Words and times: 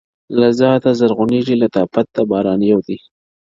له 0.39 0.47
ذاته 0.61 0.89
زرغونېږي 0.99 1.55
لطافت 1.63 2.07
د 2.15 2.17
باران 2.31 2.59
یو 2.71 2.79
دی- 2.87 2.99